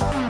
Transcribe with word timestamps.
Bye. 0.00 0.29